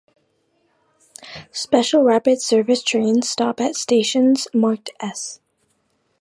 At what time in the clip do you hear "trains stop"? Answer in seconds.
2.81-3.59